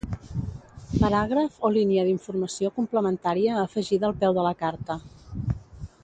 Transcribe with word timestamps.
Paràgraf 1.01 1.59
o 1.69 1.71
línia 1.75 2.05
d'informació 2.07 2.71
complementària 2.79 3.59
afegida 3.67 4.09
al 4.13 4.17
peu 4.23 4.33
de 4.39 4.47
la 4.51 4.55
carta. 4.67 4.97